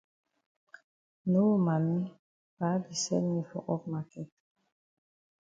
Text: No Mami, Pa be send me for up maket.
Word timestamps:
No 1.31 1.41
Mami, 1.65 1.99
Pa 2.57 2.69
be 2.81 2.91
send 3.03 3.27
me 3.33 3.41
for 3.49 3.61
up 3.73 3.83
maket. 3.91 4.27